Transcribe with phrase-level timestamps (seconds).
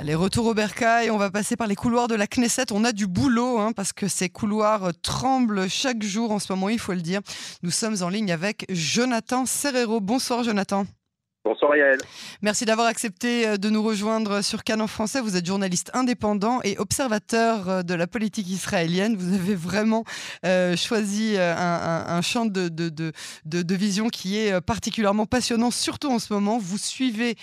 [0.00, 2.70] Allez, retour au Bercail, on va passer par les couloirs de la Knesset.
[2.70, 6.68] On a du boulot hein, parce que ces couloirs tremblent chaque jour en ce moment,
[6.68, 7.20] il faut le dire.
[7.64, 10.00] Nous sommes en ligne avec Jonathan Serrero.
[10.00, 10.86] Bonsoir Jonathan.
[12.42, 15.20] Merci d'avoir accepté euh, de nous rejoindre sur Canon français.
[15.20, 19.16] Vous êtes journaliste indépendant et observateur euh, de la politique israélienne.
[19.16, 20.04] Vous avez vraiment
[20.44, 26.58] euh, choisi un, champ de, vision qui est particulièrement passionnant, surtout en ce moment.
[26.58, 27.36] Vous suivez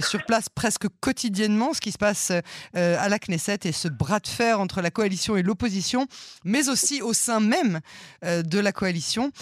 [0.00, 2.32] sur place presque quotidiennement ce qui se passe
[2.74, 6.06] à la Knesset et ce bras de fer entre la coalition et l'opposition,
[6.44, 7.80] mais aussi au sein même
[8.22, 9.32] de la coalition.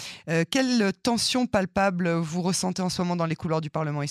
[0.49, 4.01] Quelle tension palpable vous ressentez en ce moment dans les couloirs du Parlement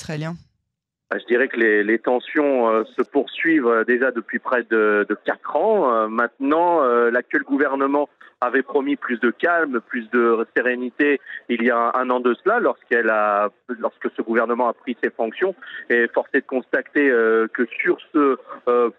[1.11, 5.57] bah, je dirais que les, tensions euh, se poursuivent euh, déjà depuis près de, quatre
[5.57, 5.91] ans.
[5.91, 8.09] Euh, maintenant, l'actuel gouvernement
[8.41, 12.61] avait promis plus de calme, plus de sérénité il y a un, an de cela,
[12.61, 15.55] lorsqu'elle a, lorsque ce gouvernement a pris ses fonctions.
[15.89, 18.39] Et force est de constater que sur ce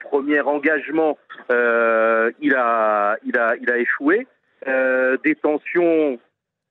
[0.02, 1.18] premier engagement,
[1.50, 4.28] il a, il a, il a échoué.
[4.66, 6.20] des tensions,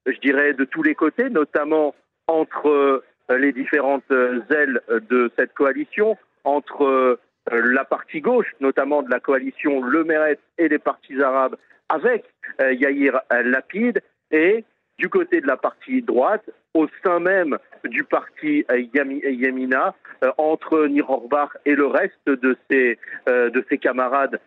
[0.04, 1.94] je dirais, de tous les côtés, notamment
[2.26, 3.02] entre
[3.36, 7.18] les différentes euh, ailes de cette coalition entre euh,
[7.50, 11.56] la partie gauche, notamment de la coalition Le Meret et les partis arabes,
[11.88, 12.24] avec
[12.60, 14.64] Yair Lapid, et
[14.98, 19.94] du côté de la partie droite, au sein même du parti Yamina,
[20.36, 24.38] entre Nir Orbach et le reste de ses, de ses camarades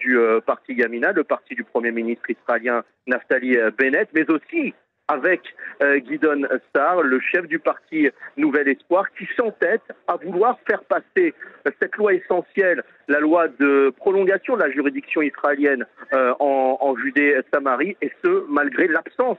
[0.00, 4.74] du parti Yamina, le parti du Premier ministre israélien Naftali Bennett, mais aussi
[5.08, 5.40] avec
[5.82, 11.34] euh, Guidon Starr, le chef du parti Nouvel Espoir, qui s'entête à vouloir faire passer
[11.80, 18.12] cette loi essentielle, la loi de prolongation de la juridiction israélienne euh, en, Judée-Samarie, et
[18.22, 19.38] ce, malgré l'absence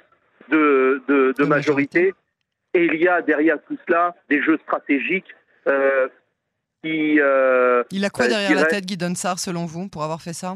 [0.50, 1.02] de,
[1.46, 2.14] majorité.
[2.74, 5.34] Et il y a derrière tout cela des jeux stratégiques
[5.68, 6.08] euh,
[6.84, 7.20] qui...
[7.92, 10.56] il a quoi derrière la tête, Guidon Sarr, selon vous, pour avoir fait ça?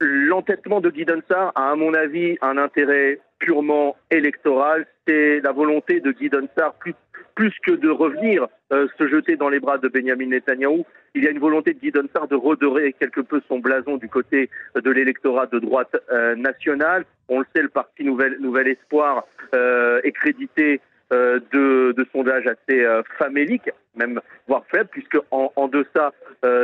[0.00, 4.86] L'entêtement de Guy Dunsar a, à mon avis, un intérêt purement électoral.
[5.06, 6.94] C'est la volonté de Guy Dunsar, plus,
[7.34, 10.84] plus que de revenir euh, se jeter dans les bras de Benjamin Netanyahou.
[11.14, 14.08] Il y a une volonté de Guy Dunsar de redorer quelque peu son blason du
[14.08, 17.04] côté de l'électorat de droite euh, nationale.
[17.28, 20.80] On le sait, le parti Nouvel, Nouvel Espoir euh, est crédité
[21.12, 22.84] de, de, sondages assez
[23.16, 26.12] faméliques, même voire faibles, puisque en, en deçà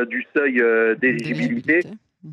[0.09, 0.61] du seuil
[0.99, 1.82] d'éligibilité.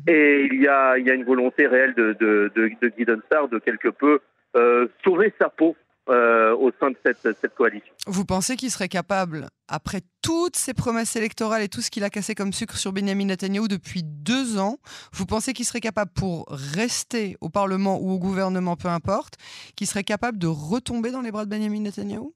[0.06, 4.20] Et il y a, une volonté réelle de, de, de, de Guy de quelque peu
[4.56, 5.76] euh, sauver sa peau
[6.08, 7.92] euh, au sein de cette, cette coalition.
[8.06, 12.10] Vous pensez qu'il serait capable, après toutes ces promesses électorales et tout ce qu'il a
[12.10, 14.78] cassé comme sucre sur Benjamin Netanyahu depuis deux ans,
[15.12, 19.34] vous pensez qu'il serait capable, pour rester au Parlement ou au gouvernement, peu importe,
[19.76, 22.32] qu'il serait capable de retomber dans les bras de Benjamin Netanyahu?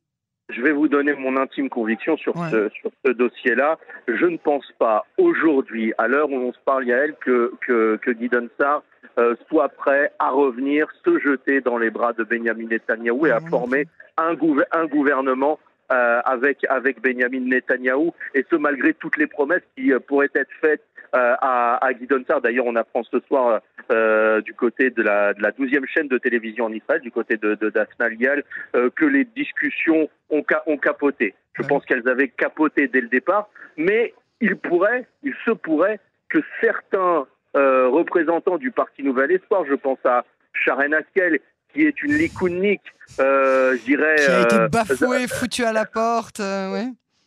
[0.50, 3.78] Je vais vous donner mon intime conviction sur ce, sur ce dossier-là.
[4.08, 8.10] Je ne pense pas aujourd'hui, à l'heure où on se parle, Yael, que, que, que
[8.10, 8.82] Guy Dunsar
[9.18, 13.40] euh, soit prêt à revenir, se jeter dans les bras de Benjamin Netanyahu et à
[13.40, 14.36] former un,
[14.72, 15.58] un gouvernement
[15.92, 20.50] euh, avec, avec Benjamin Netanyahou, et ce malgré toutes les promesses qui euh, pourraient être
[20.60, 20.82] faites
[21.14, 22.40] à, à Guy Dunsar.
[22.40, 23.60] D'ailleurs, on apprend ce soir
[23.92, 27.36] euh, du côté de la, de la 12e chaîne de télévision en Israël, du côté
[27.36, 28.42] de, de Daphna Lial,
[28.74, 31.34] euh, que les discussions ont, ont capoté.
[31.54, 36.38] Je pense qu'elles avaient capoté dès le départ, mais il pourrait, il se pourrait que
[36.60, 37.26] certains
[37.56, 41.40] euh, représentants du Parti Nouvel Espoir, je pense à Sharon Askel,
[41.72, 42.82] qui est une likounique,
[43.20, 44.16] euh, je dirais...
[44.16, 46.86] Qui a été bafouée, foutue à la porte, ouais.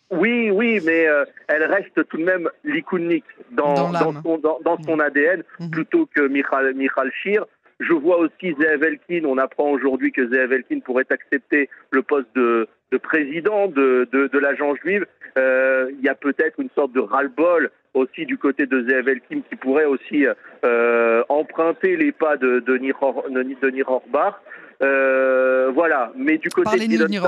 [0.09, 4.78] Oui, oui, mais euh, elle reste tout de même likounique dans, dans, son, dans, dans
[4.81, 5.69] son ADN mhm.
[5.72, 7.45] plutôt que Michal, Michal Shir.
[7.79, 9.25] Je vois aussi Zeev Elkin.
[9.25, 14.28] On apprend aujourd'hui que Zeev Elkin pourrait accepter le poste de, de président de, de,
[14.28, 15.06] de l'agence juive.
[15.38, 19.41] Euh, il y a peut-être une sorte de ras-le-bol aussi du côté de Zeev Elkin
[19.47, 20.25] qui pourrait aussi
[20.66, 24.35] euh, emprunter les pas de, de, Nir, Orbach.
[24.81, 27.24] Euh, voilà, mais du côté de Nir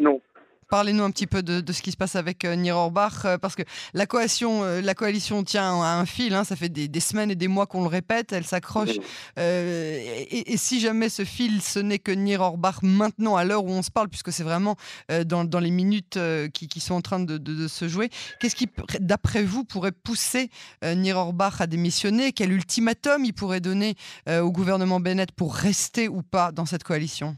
[0.00, 0.20] non.
[0.74, 3.54] Parlez-nous un petit peu de, ce qui se passe avec euh, Nir Orbach, euh, parce
[3.54, 3.62] que
[3.92, 7.36] la coalition, euh, la coalition tient à un fil, hein, ça fait des, semaines et
[7.36, 8.96] des mois qu'on le répète, elle s'accroche.
[9.36, 13.82] et, si jamais ce fil, ce n'est que Nir Orbach maintenant, à l'heure où on
[13.82, 14.74] se parle, puisque c'est vraiment
[15.24, 16.18] dans, les minutes
[16.52, 18.10] qui, sont en train de, se jouer,
[18.40, 18.68] qu'est-ce qui,
[18.98, 20.50] d'après vous, pourrait pousser
[20.82, 22.32] Nir Orbach à démissionner?
[22.32, 23.94] Quel ultimatum il pourrait donner
[24.28, 27.36] au gouvernement Bennett pour rester ou pas dans cette coalition?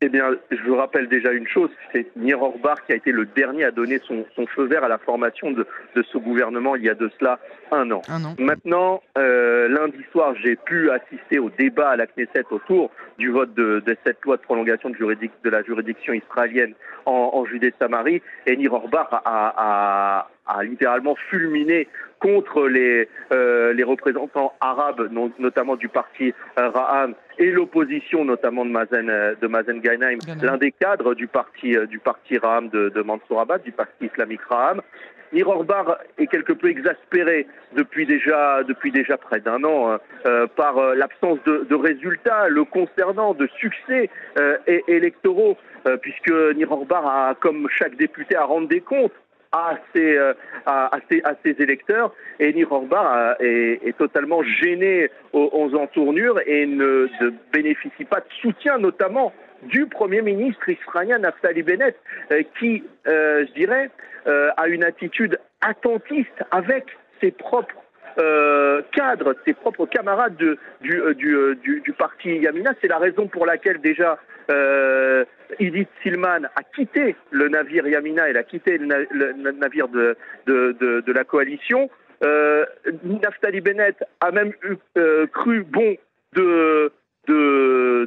[0.00, 3.26] Eh bien, je vous rappelle déjà une chose, c'est Nir Orbar qui a été le
[3.26, 4.24] dernier à donner son,
[4.54, 5.66] feu vert à la formation de,
[5.96, 7.40] ce gouvernement il y a de cela
[7.72, 8.02] un an.
[8.38, 13.52] Maintenant, euh, lundi soir, j'ai pu assister au débat à la Knesset autour du vote
[13.54, 16.74] de, cette loi de prolongation de, de la juridiction israélienne
[17.04, 21.88] en, Judée-Samarie, et Nir Orbar a, a littéralement fulminé
[22.20, 28.70] contre les, euh, les représentants arabes, notamment du parti euh, Ra'am, et l'opposition, notamment de
[28.70, 29.80] Mazen, euh, de Mazen
[30.42, 34.42] l'un des cadres du parti, du parti Ra'am de, de Mansour Abbas, du parti islamique
[34.48, 34.80] Ra'am.
[35.30, 39.92] Nir Orbar est quelque peu exaspéré depuis déjà, depuis déjà près d'un an
[40.24, 44.08] hein, par l'absence de, de, résultats le concernant, de succès
[44.86, 45.58] électoraux,
[46.00, 49.12] puisque Nir Orbar a, comme chaque député, à rendre des comptes
[49.52, 50.34] à ses, euh,
[50.66, 52.14] à, ses, à ses, électeurs.
[52.38, 57.08] Et Nir Orba est, est, totalement gêné aux, aux, entournures et ne,
[57.52, 61.96] bénéficie pas de soutien, notamment du Premier ministre israélien Naftali Bennett,
[62.30, 63.90] euh, qui, euh, je dirais,
[64.58, 66.84] a une attitude attentiste avec
[67.22, 67.74] ses propres
[68.18, 68.82] euh,
[69.46, 72.72] ses propres camarades de, du, du, du, du, parti Yamina.
[72.80, 74.18] C'est la raison pour laquelle déjà
[74.50, 75.24] euh,
[75.58, 81.90] Edith Silman a quitté le navire Yamina, elle a quitté le, navire de, la coalition.
[82.24, 82.66] Euh,
[83.04, 85.96] Naftali Bennett a même eu, euh, cru bon
[86.34, 86.90] de,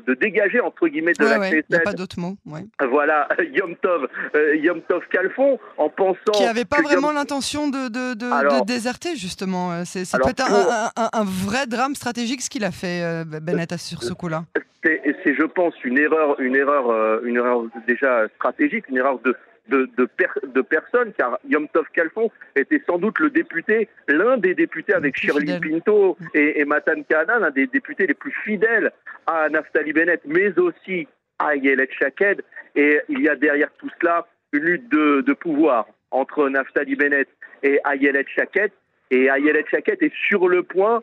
[0.07, 2.37] de, dégager entre guillemets de la ouais, a pas d'autre mot.
[2.45, 2.61] Ouais.
[2.89, 7.89] Voilà, Yom Tov, euh, Yom Tov Calfon, en pensant qui n'avait pas vraiment l'intention de,
[7.89, 9.71] de, de, déserter justement.
[9.71, 13.75] Euh, c'est peut-être un, un, un, vrai drame stratégique ce qu'il a fait euh, Bennett
[13.77, 14.43] sur ce coup-là.
[14.83, 19.35] C'est, je pense, une erreur, une erreur, une erreur déjà stratégique, une erreur de
[19.71, 24.93] de, de, personnes, car Yom Tov Kalfon était sans doute le député, l'un des députés
[24.93, 28.91] avec Shirley Pinto et, et Matan Kahana, l'un des députés les plus fidèles
[29.27, 31.07] à Naftali Bennett, mais aussi
[31.39, 32.43] à Yelet Shaked.
[32.75, 37.29] Et il y a derrière tout cela une lutte de, de pouvoir entre Naftali Bennett
[37.63, 38.71] et Ayelet Shaked.
[39.09, 41.01] Et Ayelet Shaked est sur le point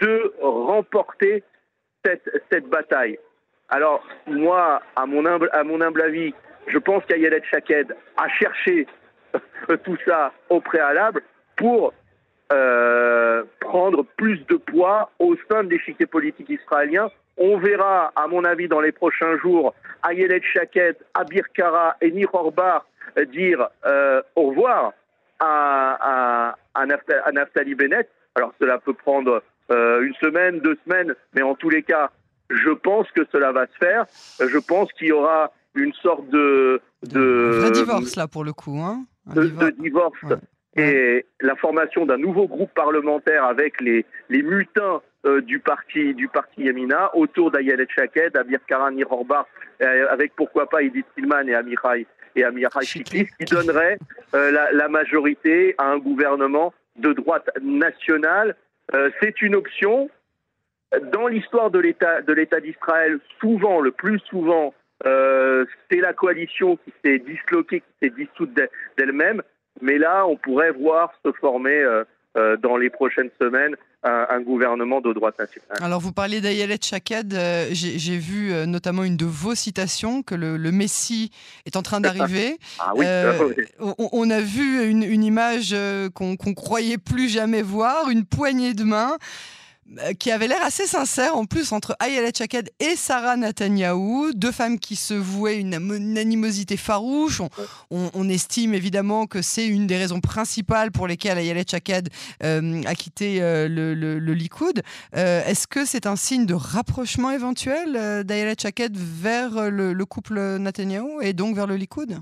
[0.00, 1.42] de remporter
[2.04, 3.18] cette, cette bataille.
[3.68, 6.34] Alors, moi, à mon humble, à mon humble avis,
[6.66, 8.86] je pense qu'Ayelet Shaked a cherché
[9.84, 11.22] tout ça au préalable
[11.56, 11.92] pour
[12.52, 17.10] euh, prendre plus de poids au sein de l'échiquier politique israélien.
[17.38, 19.74] On verra, à mon avis, dans les prochains jours,
[20.08, 22.86] Ayelet Shaked, Abir Kara et Nir Orbar
[23.32, 24.92] dire euh, au revoir
[25.38, 28.08] à, à, Naftali Bennett.
[28.34, 32.10] Alors cela peut prendre euh, une semaine, deux semaines, mais en tous les cas,
[32.50, 34.04] je pense que cela va se faire.
[34.40, 36.80] Je pense qu'il y aura une sorte de...
[37.02, 38.78] de divorce là pour le coup.
[38.78, 40.18] Hein de, divorce.
[40.76, 46.28] Et la formation d'un nouveau groupe parlementaire avec les, les mutins euh, du parti du
[46.28, 49.46] parti Yamina autour d'Ayelet Shaked, Abir Karan Nirorba,
[49.82, 53.98] euh, avec pourquoi pas Edith Tillman et Amirai et Amirai Chiklis, qui donnerait
[54.34, 58.56] euh, la, la, majorité à un gouvernement de droite nationale.
[59.20, 60.10] C'est une option.
[61.12, 64.74] Dans l'histoire de l'État de l'État d'Israël, souvent, le plus souvent,
[65.06, 68.50] euh, c'est la coalition qui s'est disloquée, qui s'est dissoute
[68.96, 69.42] d'elle-même.
[69.80, 72.04] Mais là, on pourrait voir se former euh,
[72.36, 75.78] euh, dans les prochaines semaines un, gouvernement de droite nationale.
[75.80, 77.32] Alors, vous parlez d'Ayelet Chaked.
[77.70, 81.30] J'ai vu notamment une de vos citations que le, Messie
[81.66, 82.58] est en train d'arriver.
[82.80, 83.06] ah oui,
[83.78, 85.72] on, a vu une, une image
[86.14, 89.18] qu'on croyait plus jamais voir, une poignée de main.
[89.98, 94.52] Euh, qui avait l'air assez sincère en plus entre Ayelet Chaked et Sarah Netanyahu, deux
[94.52, 97.42] femmes qui se vouaient une, animosité farouche.
[97.90, 102.08] On, estime évidemment que c'est une des raisons principales pour lesquelles Ayelet Chaked
[102.44, 104.82] euh, a quitté euh, le, le, Likoud.
[105.12, 111.32] Est-ce que c'est un signe de rapprochement éventuel d'Ayelet Chaked vers le, couple Netanyahu et
[111.32, 112.18] donc vers le Likoud?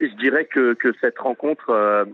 [0.00, 2.06] Je dirais que, que cette rencontre,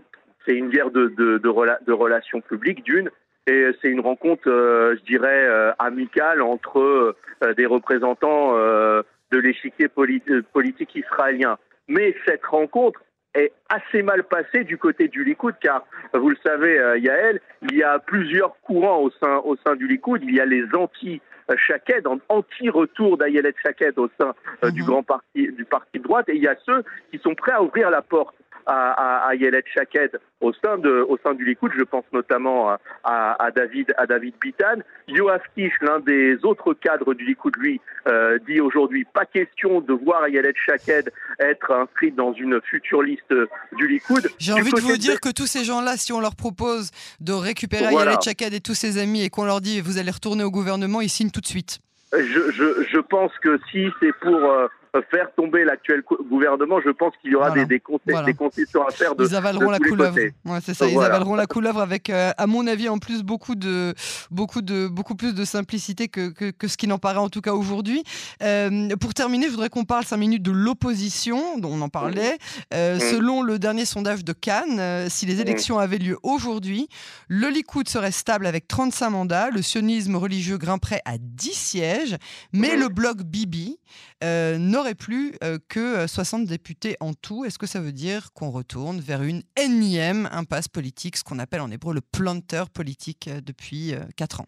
[0.47, 3.11] c'est une guerre de, de, de relations publiques d'une
[3.49, 9.87] et c'est une rencontre, euh, je dirais, euh, amicale entre euh, des représentants de l'échiquier
[9.87, 11.57] politique israélien.
[11.87, 13.01] Mais cette rencontre
[13.33, 17.83] est assez mal passée du côté du Likoud, car vous le savez, Yael, il y
[17.83, 20.21] a plusieurs courants au sein, au sein du Likoud.
[20.23, 21.21] Il y a les anti
[21.55, 24.33] Shaked, anti-retour d'Ayelet Shaked au sein
[24.71, 24.87] du mhm.
[24.87, 27.63] grand parti du parti de droite, et il y a ceux qui sont prêts à
[27.63, 28.35] ouvrir la porte
[28.69, 31.71] à, à, Yelet Shaked au sein, de, au sein du Likoud.
[31.77, 32.69] Je pense notamment
[33.03, 34.81] à, à David, à David Bitan.
[35.07, 39.93] Yoav Kish, l'un des autres cadres du Likoud, lui, euh, dit aujourd'hui pas question de
[39.93, 43.33] voir Yelet Shaked être inscrit dans une future liste
[43.77, 44.29] du Likoud.
[44.37, 47.87] J'ai envie de vous dire que tous ces gens-là, si on leur propose de récupérer
[47.91, 48.11] voilà.
[48.11, 51.01] Yelet Shaked et tous ses amis et qu'on leur dit vous allez retourner au gouvernement,
[51.01, 51.79] ils signent tout de suite.
[52.11, 54.67] Je, je, je pense que si c'est pour euh,
[55.11, 56.79] faire tomber l'actuel gouvernement.
[56.83, 60.17] Je pense qu'il y aura des, des, concessions à faire de Ils avaleront la couleuvre.
[60.61, 60.87] c'est ça.
[60.87, 63.93] Ils avaleront la couleuvre avec, euh, à mon avis, en plus beaucoup de
[64.31, 67.53] beaucoup de beaucoup plus de simplicité que, que, ce qui n'en paraît en tout cas
[67.53, 68.03] aujourd'hui.
[68.41, 72.37] Euh, pour terminer, je voudrais qu'on parle cinq minutes de l'opposition, dont on en parlait.
[72.73, 72.99] Euh, mmh.
[72.99, 75.41] Selon le dernier sondage de Cannes, si les mmh.
[75.41, 76.87] élections avaient lieu aujourd'hui,
[77.27, 82.17] le Likoud serait stable avec 35 mandats, le sionisme religieux grimperait à 10 sièges,
[82.53, 82.79] mais mmh.
[82.79, 83.77] le bloc Bibi
[84.21, 85.33] n'aurait plus
[85.67, 87.45] que 60 députés en tout.
[87.45, 91.61] Est-ce que ça veut dire qu'on retourne vers une énième impasse politique, ce qu'on appelle
[91.61, 94.47] en hébreu le planteur politique depuis 4 ans?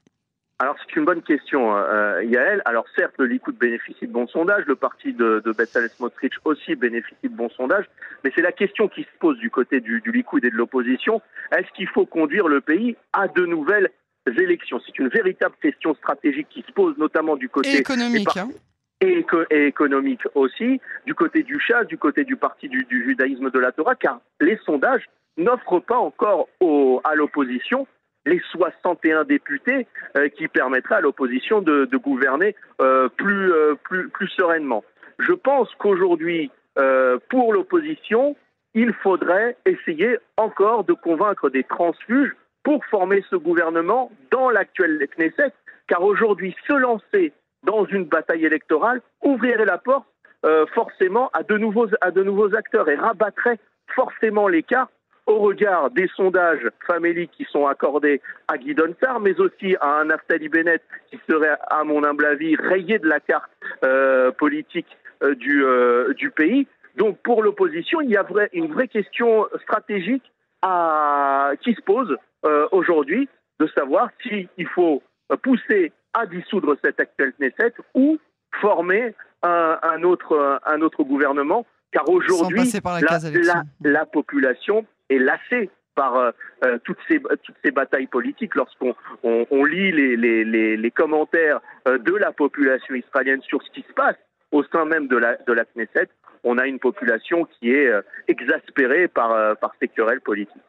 [0.61, 2.61] Alors c'est une bonne question, euh, Yael.
[2.65, 6.75] Alors certes, le Likoud bénéficie de bons sondages, le parti de, de Bezalel Smotrich aussi
[6.75, 7.85] bénéficie de bons sondages,
[8.23, 11.19] mais c'est la question qui se pose du côté du, du Likoud et de l'opposition.
[11.51, 13.89] Est-ce qu'il faut conduire le pays à de nouvelles
[14.27, 14.79] élections?
[14.85, 18.37] C'est une véritable question stratégique qui se pose, notamment du côté économique.
[18.37, 18.49] Hein.
[19.01, 23.59] Et, économique aussi, du côté du chat, du côté du parti du, du judaïsme de
[23.59, 25.05] la Torah, car les sondages
[25.37, 27.87] n'offrent pas encore au, à l'opposition
[28.25, 34.27] les 61 députés euh, qui permettraient à l'opposition de, gouverner euh, plus, euh, plus, plus
[34.29, 34.83] sereinement.
[35.19, 36.51] Je pense qu'aujourd'hui,
[37.29, 38.35] pour l'opposition,
[38.73, 45.51] il faudrait essayer encore de convaincre des transfuges pour former ce gouvernement dans l'actuel Knesset,
[45.87, 50.05] car aujourd'hui, se lancer dans une bataille électorale ouvrirait la porte
[50.73, 53.59] forcément à de, nouveaux, à de nouveaux acteurs et rabattrait
[53.93, 54.87] forcément l'écart
[55.27, 60.05] au regard des sondages faméliques qui sont accordés à Guy Sar, mais aussi à un
[60.05, 63.51] Naftali Bennett qui serait, à mon humble avis, rayé de la carte
[63.83, 66.67] euh, politique euh, du, euh, du pays.
[66.97, 72.15] Donc pour l'opposition, il y a une vraie question stratégique à, qui se pose
[72.71, 75.03] aujourd'hui, de savoir s'il faut
[75.43, 78.17] pousser à dissoudre cet actuel Knesset ou
[78.59, 79.13] former
[79.43, 86.15] un, un, autre, un autre gouvernement car aujourd'hui, la, la, la, population est lassé par
[86.15, 86.31] euh,
[86.63, 88.55] euh, toutes, ces, toutes ces batailles politiques.
[88.55, 93.81] Lorsqu'on on, lit les, les, les, commentaires euh, de la population israélienne sur ce qui
[93.87, 94.15] se passe
[94.51, 96.09] au sein même de la, de la Knesset,
[96.43, 97.91] on a une population qui est
[98.27, 100.61] exaspérée par, par ces querelles politiques.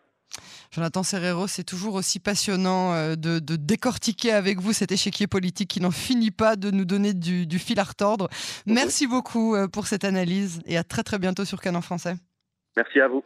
[0.71, 5.81] Jonathan Serrero, c'est toujours aussi passionnant de, de, décortiquer avec vous cet échiquier politique qui
[5.81, 8.29] n'en finit pas de nous donner du, du fil à retordre.
[8.67, 12.15] Merci beaucoup pour cette analyse et à très très bientôt sur Canon Français.
[12.77, 13.23] Merci à vous.